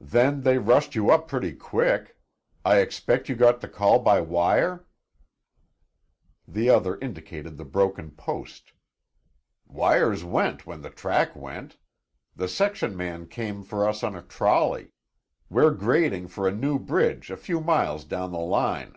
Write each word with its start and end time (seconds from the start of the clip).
"Then, 0.00 0.42
they 0.42 0.56
rushed 0.56 0.94
you 0.94 1.10
up 1.10 1.26
pretty 1.26 1.52
quick. 1.52 2.16
I 2.64 2.76
expect 2.76 3.28
you 3.28 3.34
got 3.34 3.60
the 3.60 3.66
call 3.66 3.98
by 3.98 4.20
wire?" 4.20 4.86
The 6.46 6.70
other 6.70 6.96
indicated 7.00 7.56
the 7.56 7.64
broken 7.64 8.12
post. 8.12 8.72
"Wires 9.66 10.22
went 10.22 10.64
when 10.64 10.82
the 10.82 10.90
track 10.90 11.34
went. 11.34 11.76
The 12.36 12.46
section 12.46 12.96
man 12.96 13.26
came 13.26 13.64
for 13.64 13.88
us 13.88 14.04
on 14.04 14.14
a 14.14 14.22
trolley; 14.22 14.92
we're 15.50 15.72
grading 15.72 16.28
for 16.28 16.46
a 16.46 16.54
new 16.54 16.78
bridge 16.78 17.28
a 17.28 17.36
few 17.36 17.60
miles 17.60 18.04
down 18.04 18.30
the 18.30 18.38
line." 18.38 18.96